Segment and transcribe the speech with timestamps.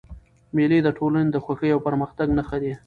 [0.55, 2.73] مېلې د ټولني د خوښۍ او پرمختګ نخښه ده.